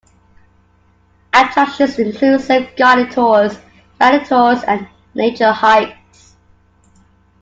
Attractions 1.31 1.99
include 1.99 2.41
self-guided 2.41 3.11
tours, 3.11 3.55
guided 3.99 4.27
tours, 4.27 4.63
and 4.63 4.87
nature 5.13 5.51
hikes. 5.51 6.37